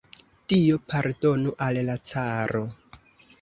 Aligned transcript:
Dio 0.53 0.79
pardonu 0.93 1.53
al 1.67 1.77
la 1.91 1.99
caro! 2.13 2.65